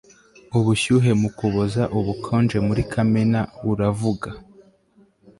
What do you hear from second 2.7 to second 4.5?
Kamena uravuga